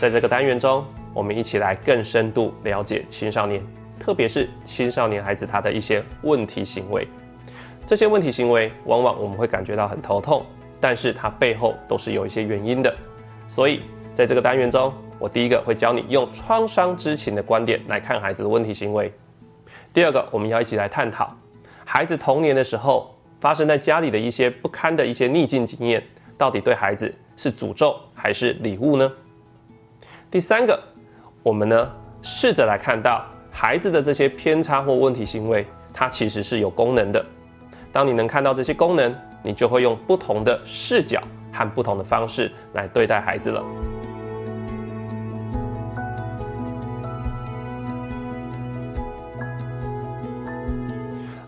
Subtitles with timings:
[0.00, 3.62] 在这个单元中，我们一起来更深度了解青少年，
[3.98, 7.06] 特别是青少年孩子他的一些问题行为。
[7.84, 10.42] 这些问题行为往往我们会感觉到很头痛，
[10.80, 12.90] 但是它背后都是有一些原因的。
[13.46, 13.82] 所以
[14.14, 19.12] 在这个单元中，我第一个会教你用创伤知情的观点来看孩子的问题行为。
[19.92, 21.36] 第二个，我们要一起来探讨
[21.84, 26.02] 孩子童年的时候发生在家里的一些不堪的一些逆境经验，
[26.38, 29.12] 到底对孩子是诅咒还是礼物呢？
[30.30, 30.80] 第三个，
[31.42, 31.90] 我们呢
[32.22, 37.24] 试着来看到孩子的这些偏差或问题行为，它其实是有功能的。
[37.90, 39.12] 当你能看到这些功能，
[39.42, 41.20] 你就会用不同的视角
[41.52, 43.64] 和不同的方式来对待孩子了。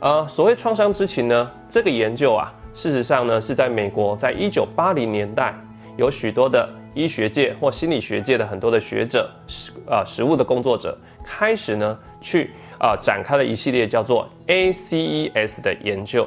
[0.00, 5.54] 呃，所谓创伤知情呢，这个研究啊，事实上呢是在美国，在一九八零年代，
[5.96, 6.68] 有许多的。
[6.94, 16.26] 医学界或心理学界的很多的学者，食啊食物的工作者，开始呢去啊展开了一系列叫做 ACES 的研究。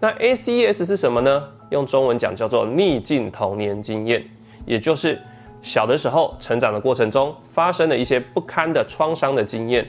[0.00, 1.42] 那 ACES 是什么呢？
[1.70, 4.22] 用中文讲叫做逆境童年经验，
[4.66, 5.20] 也就是
[5.62, 9.86] 小的时候成长的过程中发生的一些不堪的创伤的经验，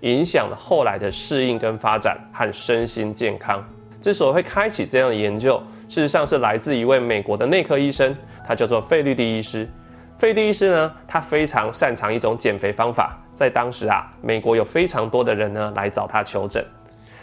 [0.00, 3.62] 影响了后来的适应跟发展和身心健康。
[4.00, 8.14] 之所以会开启这样的研究，事实上是来自一位美国的内科医生。
[8.46, 9.68] 他叫做费律蒂医师，
[10.16, 13.18] 费律医师呢，他非常擅长一种减肥方法。
[13.34, 16.64] 在当时啊，美国有非常多的人呢来找他求诊，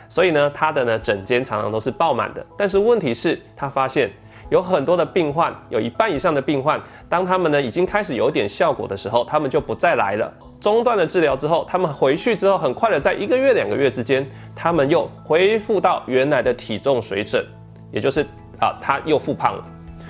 [0.08, 2.46] 所以呢，他的呢诊间常常都是爆满的。
[2.58, 4.10] 但是问题是，他发现
[4.50, 6.80] 有很多的病患，有一半以上的病患，
[7.10, 10.32] 当他们呢已经开始有点效果的时候，他们就不再来了。
[10.62, 17.46] 中断了治疗之后，他们回去之后，很快的在一个月、两个月之间，他们又恢复到原来的体重水准，
[17.92, 18.26] 也就是
[18.60, 19.64] 啊，他又复胖了。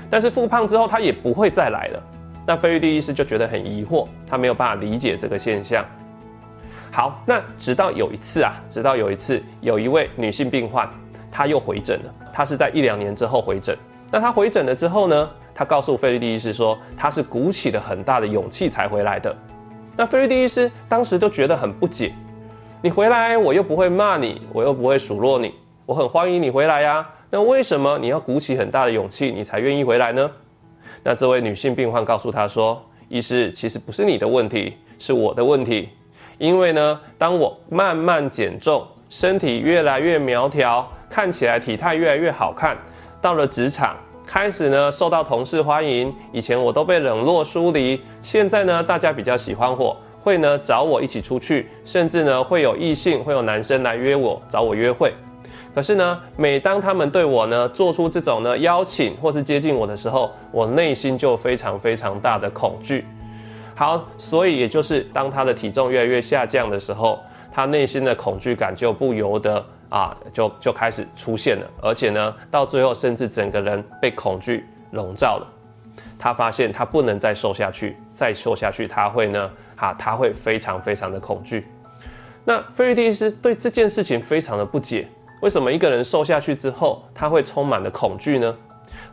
[0.10, 2.04] 但是复胖之后，他也不会再来了。
[2.48, 5.84] 那菲律宾医师就觉得很疑惑，他没有办法理解这个现象。
[6.92, 10.88] 好，那直到有一次啊，直到有一次，有一位女性病患，
[11.32, 12.14] 她又回诊了。
[12.32, 13.76] 她是在一两年之后回诊。
[14.12, 19.36] 那她回诊了之后呢，她告诉菲律宾医师说，她是鼓起了很大的勇气才回来的。
[19.98, 22.14] 那菲律宾医师当时都觉得很不解：
[22.82, 25.56] 你回来，我又不会骂你，我又不会数落你，
[25.86, 27.06] 我很欢迎你回来呀。
[27.30, 30.30] 那为什么你要鼓起很大的勇气，你才愿意回来呢？
[31.04, 35.90] 那这位女性病患告诉他说：“医师，其实不是你的问题，是我的问题。
[36.38, 42.78] 因为呢，当我慢慢减重，身体越来越苗条，看起来体态越来越好看，
[43.22, 46.14] 到了职场，开始呢受到同事欢迎。
[46.32, 55.14] 以前我都被冷落疏离，现在呢大家比较喜欢我，会呢找我一起出去，甚至呢会有异性，会有男生来约我，找我约会。”
[55.76, 63.06] 可是呢，每当他们对我呢做出这种呢邀请或是接近我的时候，我内心就非常非常大的恐惧。
[63.76, 67.22] 好，所以也就是当他的体重越来越下降的时候，
[67.52, 75.48] 他内心的恐惧感就不由得啊，就就开始出现了，而且呢，到最后甚至整个人被恐惧笼罩了。
[76.18, 81.68] 他发现他不能再瘦下去，再瘦下去他会呢，啊，他会非常非常的恐惧。
[82.46, 85.06] 那菲律宾斯对这件事情非常的不解。
[85.46, 88.58] 为什么一个人瘦下去之后，他会充满了恐惧呢？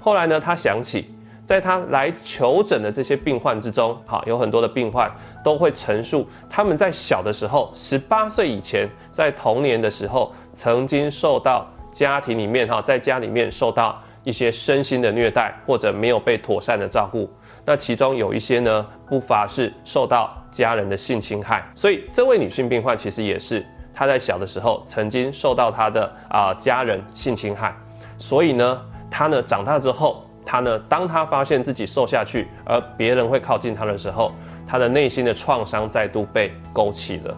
[0.00, 17.28] 后来呢，他想起，在他来求诊的这些病患之中，好，有很多的病患都会陈述他们在小的时候，十八岁以前，在童年的时候，曾经受到家庭里面哈，在家里面受到一些身心的虐待，或者没有被妥善的照顾。
[17.66, 21.62] 那其中有一些呢，不乏是受到家人的性侵害。
[21.74, 23.62] 所以这位女性病患其实也是。
[23.94, 27.74] 他在小的时候曾经受到他的啊家人性侵害，
[28.16, 28.80] 所以呢，
[29.10, 34.32] 他呢长大之后，他呢当他发现自己瘦下去，而别人会靠近他的时候，
[34.66, 37.36] 他的内心的创伤再度被勾起了。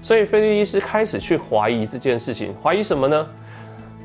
[0.00, 3.26] 所以菲利医师开始去怀疑这件事情，怀疑什么呢？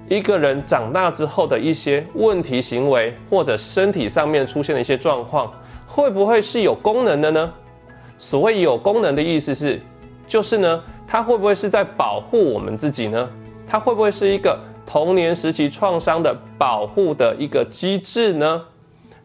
[0.09, 5.51] 一个人长大之后的一些问题行为，或者身体上面出现的一些状况，
[5.87, 7.53] 会不会是有功能的呢？
[8.17, 9.81] 所谓有功能的意思是，
[10.27, 10.83] 就是呢。
[11.07, 13.29] 它会不会是在保护我们自己呢？
[13.65, 18.61] 它会不会是一个童年时期创伤的保护的一个机制呢？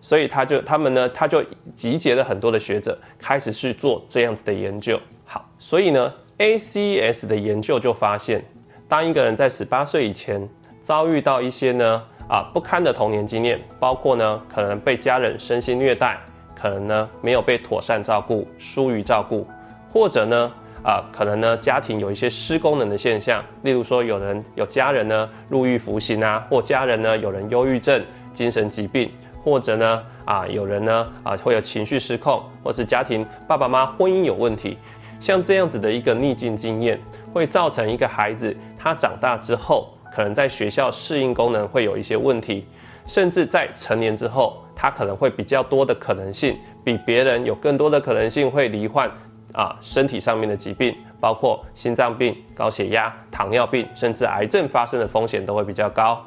[0.01, 1.45] 所以他就他们呢，他就
[1.75, 4.99] 集结了很多的学者，开始去做这样子的研究。
[5.25, 8.45] 好，所以呢，A C S 的研究就发现，
[8.89, 10.49] 当一个人在十八岁以前
[10.81, 16.19] 遭遇到一些呢啊不堪的童年经验，包括呢可能被家人身心虐待，
[16.55, 19.47] 可能呢没有被妥善照顾、疏于照顾，
[19.93, 20.53] 或者呢。
[20.83, 28.03] 啊，可能呢，家庭有一些失功能的现象，例如说，有人有家人呢入狱服刑啊，或家人呢有人忧郁症、
[28.35, 29.11] 精神疾病，
[29.45, 34.77] 或者呢啊有人呢啊会有情绪失控，或是家庭爸爸妈妈婚姻有问题，
[35.21, 37.01] 像这样子的一个逆境经验，
[37.33, 42.67] 会造成一个孩子他长大之后，可能在学校适应功能会有一些问题，
[43.07, 49.09] 甚至在成年之后，他可能会比较多的可能性，比别人有更多的可能性会罹患
[49.53, 50.95] 啊身体上面的疾病。
[51.23, 56.21] 包括心脏病、高血压、糖尿病，甚至癌症发生的风险都会比较高，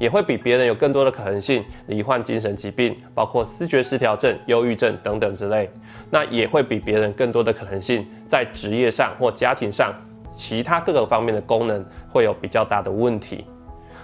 [0.00, 5.70] 也会比别人有更多的可能性罹患精神疾病，包括思觉失调症、忧郁症等等之类。
[6.10, 9.94] 那也会比别人更多的可能性在职业上或家庭上
[10.32, 13.46] 其他各个方面的功能会有比较大的问题。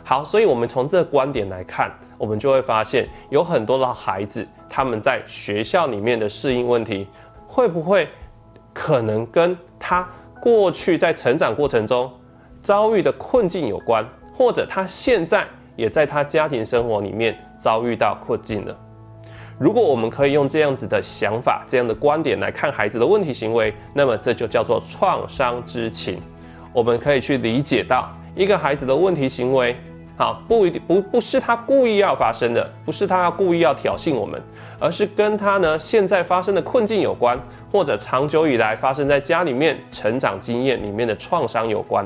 [0.05, 7.09] 好，所以我们从这个观点来看，我们就会发现有很多的孩子他们在学校里面的适应问题，
[7.49, 8.09] 会不会
[8.79, 10.07] 可能跟他。
[10.41, 12.09] 过去在成长过程中
[12.63, 15.45] 遭遇的困境有关，或者他现在
[15.75, 18.79] 也在他家庭生活里面遭遇到困境了。
[19.59, 26.23] 如果我们可以用这样子的想法、这样的观点来看孩子的问题行为，那么这就叫做创伤知情。
[26.73, 29.77] 我们可以去理解到一个孩子的问题行为。
[30.19, 34.43] 好，不一定不不是他故意要发生的，不是他要故意要挑衅我们，
[34.81, 37.38] 而是跟他呢现在发生的困境有关，
[37.70, 42.05] 或者长久以来发生在家里面成长经验里面的创伤有关。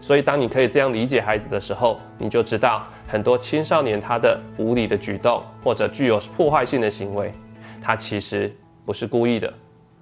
[0.00, 7.32] 所以，当你可以这样理解孩子的时候，你就知道很多青少年他的无理的举动或者具有破坏性的行为，
[7.80, 8.52] 他其实
[8.84, 9.52] 不是故意的，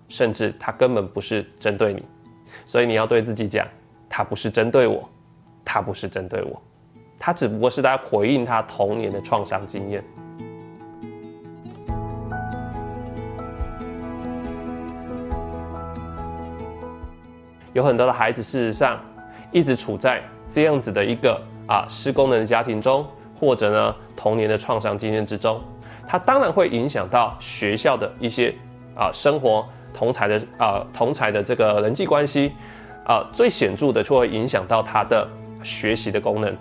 [0.08, 2.02] 甚至他根本不是针对你。
[2.64, 3.66] 所以你要对自己讲，
[4.08, 5.06] 他不是针对我，
[5.62, 6.62] 他不是针对我。
[7.18, 10.04] 他只不过是在回应他童年的创伤经验。
[17.74, 18.98] 有很多的孩子，事实上
[19.52, 23.06] 一直处在这样子的一个啊失功能的家庭中，
[23.38, 25.60] 或者呢童年的创伤经验之中，
[26.06, 28.52] 他当然会影响到学校的一些
[28.96, 32.52] 啊生活同才的啊同才的这个人际关系
[33.04, 35.28] 啊，最显著的就会影响到他的
[35.62, 36.56] 学习的功能。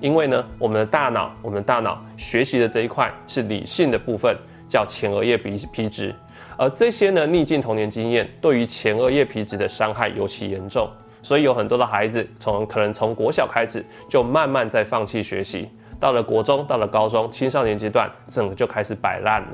[0.00, 4.36] 因为呢，我们的大脑，我们的大脑学习的这一块是理性的部分，
[4.68, 6.14] 叫前额叶皮皮质，
[6.56, 10.88] 而这些呢逆境童年经验对于前额叶皮质的伤害尤其严重，
[11.20, 15.68] 所以有很多的孩子从可能从国小开始就慢慢在放弃学习，
[15.98, 19.48] 到了国中，到了高中，青少年阶段，整个就开始摆烂了。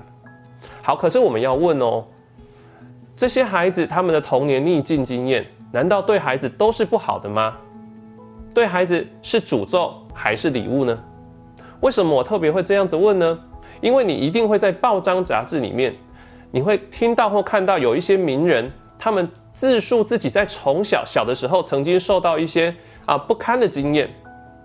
[0.82, 2.04] 好，可是我们要问哦，
[3.16, 7.56] 这些孩子他们的童年逆境经验，难道对孩子都是不好的吗？
[8.54, 10.03] 对孩子是诅咒？
[10.14, 10.98] 还是礼物呢？
[11.80, 13.38] 为什么我特别会这样子问呢？
[13.80, 15.94] 因为你一定会在报章杂志里面，
[16.50, 22.74] 你会听到或看到有一些名人，他们自述自己在从小小的时候曾经受到一些
[23.04, 24.08] 啊不堪的经验，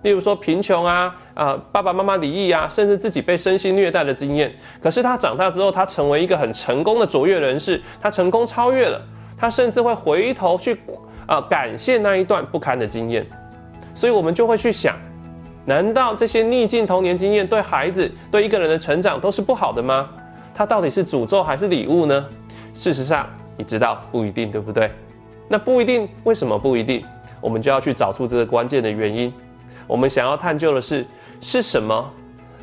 [0.04, 4.54] 例如说贫穷啊啊爸爸妈妈离异啊，甚至自己被身心虐待的经验。
[4.80, 9.02] 可是他长大之后，他成为一个很成功的卓越人士，他成功超越了，
[9.38, 10.80] 他甚至会回头去
[11.25, 13.28] 啊感谢那一段不堪的经验。
[13.94, 14.95] 所以我们就会去想。
[15.69, 20.10] 难道这些逆境童年经验对孩子、对一个人的成长都是不好的吗？
[20.51, 22.25] 它到底是诅咒还是礼物呢？
[22.74, 24.89] 事实上，你知道不一定，对不对？
[25.48, 27.06] 那不一定，为什么不一定？
[27.39, 29.31] 我们就要去找出这个关键的原因。
[29.85, 31.06] 我们想要探究的是，
[31.40, 32.11] 是什么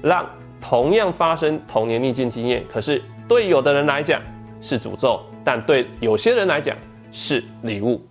[0.03, 0.27] 让
[0.61, 4.21] 同样发生童年逆境经验，可是对有的人来讲
[4.61, 6.77] 是诅咒，但对有些人来讲
[7.13, 8.05] 是礼物？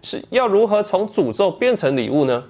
[0.00, 2.42] 是要如何从诅咒变成礼物呢？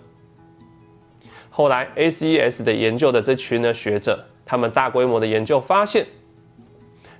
[1.51, 6.07] 后来，ACES 的研究的这群的学者，他们大规模的研究发现，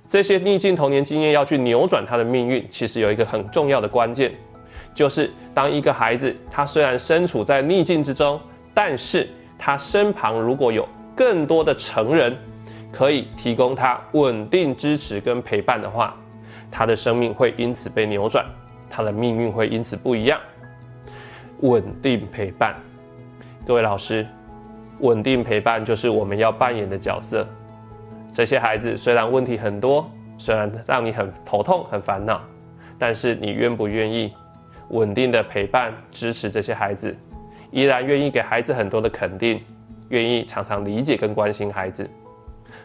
[0.07, 4.31] 这些逆境童年经验要去扭转他的命运，其实有一个很重要的关键，
[4.95, 8.39] 就是当一个孩子他虽然身处在逆境之中，
[8.73, 12.35] 但是他身旁如果有更多的成人
[12.91, 16.17] 可以提供他稳定支持跟陪伴的话，
[16.71, 18.45] 他的生命会因此被扭转，
[18.89, 20.39] 他的命运会因此不一样。
[21.59, 22.75] 稳定陪伴。
[23.71, 24.27] 各位老师，
[24.99, 27.47] 稳定陪伴就是我们要扮演的角色。
[28.29, 32.41] 这些孩子虽然问题很多，虽然让你很头痛、很烦恼，
[32.99, 34.33] 但是你愿不愿意
[34.89, 37.15] 稳定的陪伴、支持这些孩子？
[37.71, 39.63] 依然愿意给孩子很多的肯定，
[40.09, 42.05] 愿意常常理解跟关心孩子。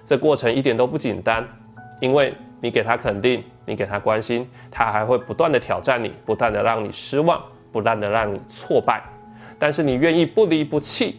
[0.05, 1.45] 这过程一点都不简单，
[1.99, 9.03] 因为你给他肯定，你给他关心，他还会不断的挑战你，不断的让你失望，不断的让你挫败。
[9.59, 11.17] 但是你愿意不离不弃，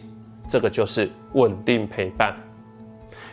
[0.48, 2.34] 这个就是稳定陪伴。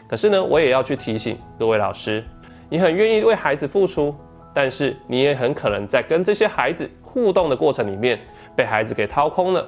[0.08, 2.24] 可是呢，我也要去提醒各位老师，
[2.70, 4.16] 你很愿意为孩子付出，
[4.54, 8.20] 但是你也很可能在跟这些孩子互动的过程里面，
[8.56, 9.68] 被孩子给掏空了。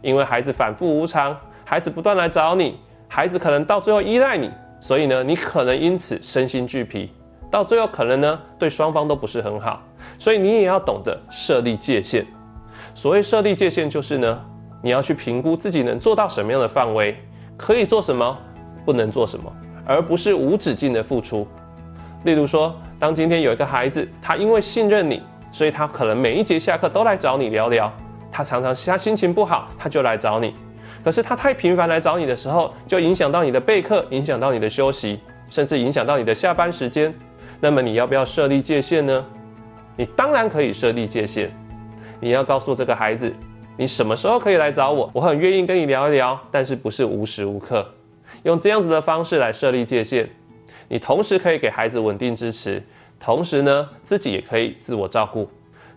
[0.00, 4.48] 因为孩子反复无常，孩子不断来找你，孩子可能到最后依赖你，
[4.80, 7.12] 所以呢，你可能因此身心俱疲，
[7.50, 9.82] 到最后可能呢，对双方都不是很好。
[10.18, 12.24] 所以你也要懂得设立界限。
[12.94, 14.44] 所谓设立界限，就是呢，
[14.80, 17.16] 你要去评估自己能做到什么样的范围，
[17.56, 18.38] 可以做什么，
[18.84, 19.52] 不能做什么，
[19.84, 21.46] 而不是无止境的付出。
[22.24, 27.92] 例如说，当今天有一个孩子，他因为信任你，所以他可能每一节下课都来找你聊聊。
[28.30, 30.54] 他常常他心情不好，他就来找你。
[31.02, 37.14] 可是他太频繁来找你的时候，就影响到你的备课，影响到你的休息，甚至影响到你的下班时间。
[37.60, 39.24] 那么你要不要设立界限呢？
[39.96, 41.50] 你当然可以设立界限。
[42.20, 43.32] 你要告诉这个孩子，
[43.78, 47.88] 你什么时候可以来找我，我很愿意跟你聊一聊，但是不是无时无刻。
[48.42, 50.28] 用这样子的方式来设立界限，
[50.88, 52.82] 你同时可以给孩子稳定支持，
[53.20, 55.48] 同时呢自己也可以自我照顾，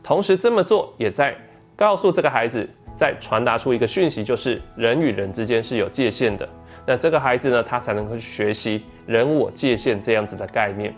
[0.04, 1.36] 同时这么做也在
[1.76, 2.70] 告诉这个孩子。
[2.94, 6.48] 再传达出一个讯息，就是人与人之间是有界限的。
[6.86, 10.94] 那这个孩子呢，他才能够去学习人我界限这样子的概念。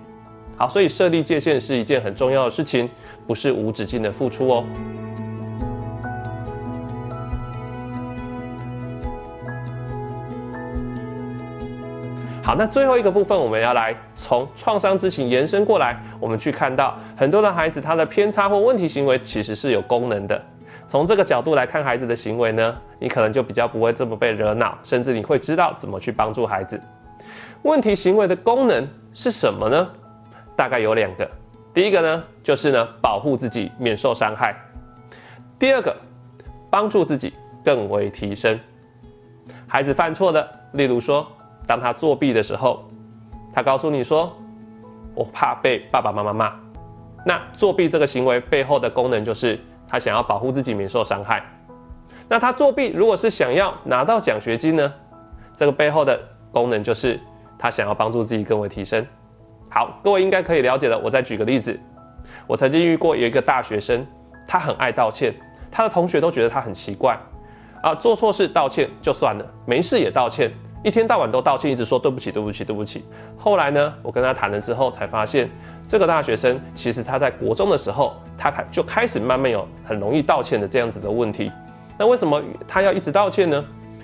[0.58, 2.90] 好，所以设立界限是一件很重要的事情，
[3.25, 4.66] 不是无止境的付出哦。
[12.46, 20.40] 好，那最后一个部分，我们要来从创伤之情延伸过来，我们去看到很多的孩子他的偏差或问题行为其实是有功能的。
[20.86, 26.78] 从这个角度来看孩子的行为呢，你可能就比较不会这么被惹恼，甚至你会知道怎么去帮助孩子。
[27.62, 29.90] 问题行为的功能是什么呢？
[30.54, 31.26] 大概有两个。
[31.74, 34.54] 第一个呢，就是呢保护自己免受伤害；
[35.58, 35.96] 第二个，
[36.70, 37.34] 帮助自己
[37.64, 38.60] 更为提升。
[39.66, 41.26] 孩子犯错的，例如说，
[41.67, 42.84] 当他作弊的时候，
[43.53, 44.32] 他告诉你说
[45.15, 46.53] ：“我怕被爸爸妈妈骂。”
[47.25, 49.60] 那作弊这个行为背后的功能就是。
[49.86, 51.43] 他想要保护自己免受伤害，
[52.27, 54.91] 那他作弊如果是想要拿到奖学金呢？
[55.55, 56.20] 这个背后的
[56.51, 57.20] 功能就是
[57.60, 59.05] 他想要帮助自己更为提升。
[59.70, 60.98] 好，各位应该可以了解的。
[60.98, 61.79] 我再举个例子，
[62.48, 64.03] 我曾经遇过有一个大学生，
[64.48, 65.32] 他很爱道歉，
[65.70, 67.15] 他的同学都觉得他很奇怪
[67.84, 70.51] 啊，做错事道歉就算了，没事也道歉。
[70.84, 73.06] 一天到晚都道歉，一直说对不起，对不起，对不起。
[73.38, 75.50] 后来呢，我跟他谈了之后，才发现
[75.88, 81.50] 这个大学生其实他在国中的时候，他开就开始慢慢有很容易道歉的这样子的问题。
[81.98, 83.63] 那为什么他要一直道歉呢？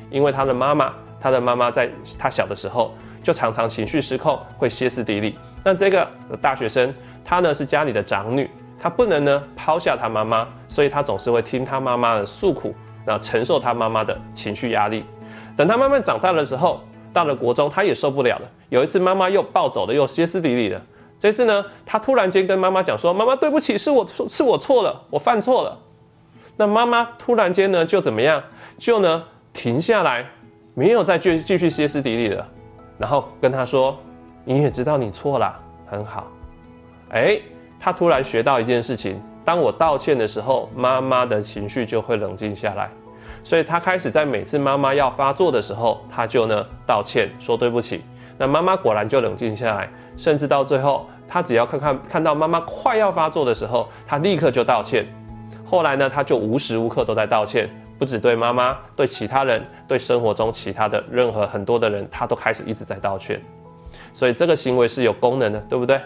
[0.09, 5.37] 因为他的妈妈，他的妈妈在他小的时候就常常情绪失控，会歇斯底里。
[5.65, 6.07] 那这个
[6.41, 6.93] 大学生
[7.25, 12.73] 他呢是家里的长女，他不能呢抛下他妈妈，所以他总是会听他妈妈的诉苦，
[13.05, 15.03] 然后承受他妈妈的情绪压力。
[15.59, 16.79] 等他慢慢长大的时候，
[17.11, 18.49] 到了国中，他也受不了了。
[18.69, 20.81] 有一次，妈妈又暴走了，又歇斯底里的。
[21.19, 25.77] 这次呢，他突然间跟妈妈讲说：“妈妈，对不起，是我错，是我错了，我犯错了。”
[26.55, 28.41] 那妈妈突然间呢，就怎么样？
[28.77, 30.25] 就呢停下来，
[30.75, 32.47] 没有再继继续歇斯底里了，
[32.97, 33.97] 然后跟他说
[34.45, 35.53] ：“你也知道你错了，
[35.85, 36.25] 很好。”
[37.11, 37.37] 哎，
[37.77, 42.89] 他突然学到一件事情：当我道歉的时候，妈妈的情绪就会冷静下来。
[43.43, 48.03] 所以他开始在每次妈妈要发作的时候，他就呢道歉说对不起。
[48.37, 55.05] 那妈妈果然就冷静下来，甚至到最后，他只要看看看到妈妈快要发作的时候，他立刻就道歉。
[55.65, 63.41] 后来呢，他就无时无刻都在道歉，不止对妈妈，对其他人，对生活中其他的任何很多的人，他都开始一直在道歉。
[64.13, 65.99] 所以这个行为是有功能的，对不对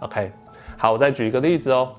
[0.00, 0.32] ？OK，
[0.76, 1.90] 好，我再举一个例子哦，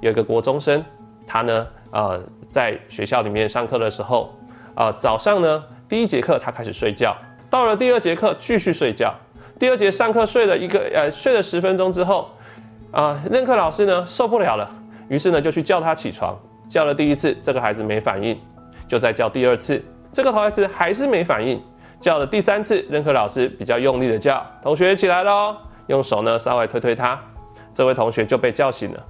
[0.00, 0.84] 有一个国中生，
[1.26, 1.66] 他呢。
[1.92, 2.20] 呃，
[2.50, 4.34] 在学校里面上课的时候，
[4.74, 7.14] 啊，早上呢第一节课他开始睡觉，
[7.50, 9.14] 到了第二节课继续睡觉，
[9.58, 12.30] 第二节上课睡了一个呃睡了十分钟之后，
[12.90, 14.68] 啊，任课老师呢受不了了，
[15.08, 16.34] 于是呢就去叫他起床，
[16.66, 18.40] 叫了第一次这个孩子没反应，
[18.88, 21.62] 就再叫第二次，这个孩子还是没反应，
[22.00, 25.54] 叫了第三次，任课老师比较用力的叫同学起来喽，
[25.88, 27.20] 用手呢稍微推推他，
[27.74, 29.06] 这位同学就被叫醒了。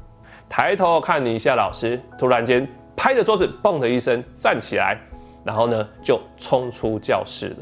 [0.52, 4.98] 抬头看你一下，老师突然间拍着桌子，嘣的一声站起来，
[5.42, 7.56] 然后呢就冲出教室了。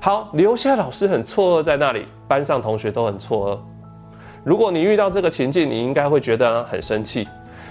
[0.00, 3.58] 好，留下老师很错愕在那里，班上同学都很错愕。
[4.42, 7.28] 如果你遇到这个情境，你应该会觉得很生气。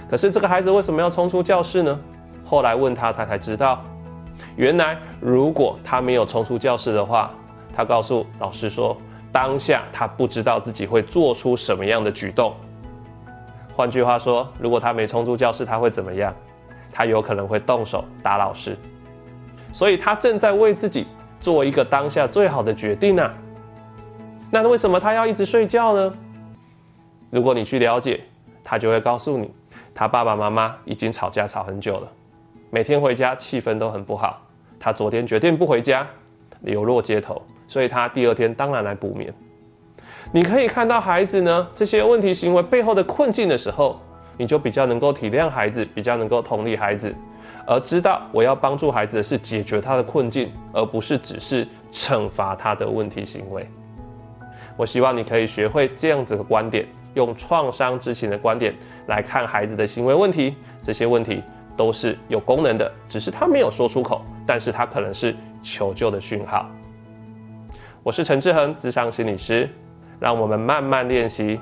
[0.08, 2.00] 可是这个孩子为什么要冲出教室呢？
[2.46, 3.84] 后来问他，他才知道，
[4.56, 7.30] 原来如果他没有冲出教室的话，
[7.74, 8.96] 他告诉老师说，
[9.30, 12.54] 当下他不知道自己会做出什么样的举动。
[13.76, 16.34] 换句话说，如果他没冲出教室，他会怎么样？
[16.92, 18.76] 他有可能会动手打老师。
[19.72, 21.06] 所以他正在为自己
[21.40, 23.28] 做一个当下最好的决定呢。
[24.48, 26.14] 那为什么他要一直睡觉呢？
[27.30, 28.20] 如果你去了解，
[28.62, 29.52] 他就会告诉你，
[29.92, 32.08] 他爸爸妈妈已经吵架吵很久了，
[32.70, 34.40] 每天回家气氛都很不好。
[34.78, 36.06] 他昨天决定不回家，
[36.60, 39.34] 流落街头，所以他第二天当然来补眠。
[40.34, 44.00] 你可以看到孩子呢这些问题行为背后的困境的时候，
[44.36, 47.14] 你就比较能够体谅孩子，比较能够同理孩子，
[47.64, 53.64] 而知道我要帮助孩子的是解决他的困境，而不是只是惩罚他的问题行为。
[54.76, 58.74] 我希望你可以学会这样子的观点，用创伤知情的观点
[59.06, 61.44] 来看孩子的行为问题，这些问题
[61.76, 66.68] 都是有功能的，只是他没有说出口，但是他可能是求救的讯号。
[68.02, 69.70] 我是陈志恒，智商心理师，
[70.18, 71.60] 让我们慢慢练习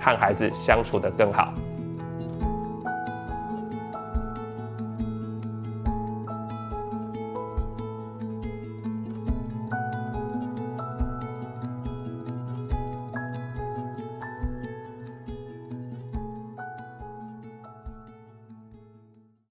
[0.00, 1.52] 和孩子相处的更好。